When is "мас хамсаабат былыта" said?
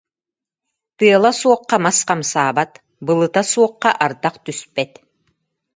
1.83-3.41